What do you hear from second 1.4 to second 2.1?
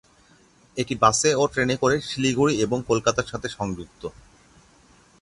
ও ট্রেনে করে